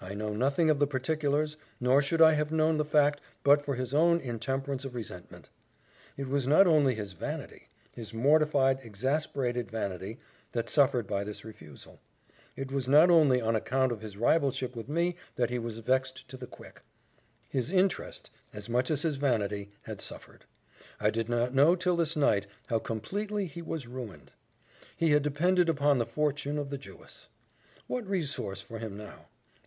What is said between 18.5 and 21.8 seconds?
as much as his vanity, had suffered. I did not know